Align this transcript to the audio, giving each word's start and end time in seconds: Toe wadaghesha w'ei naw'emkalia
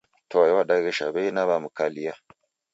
Toe 0.29 0.49
wadaghesha 0.55 1.05
w'ei 1.13 1.31
naw'emkalia 1.35 2.13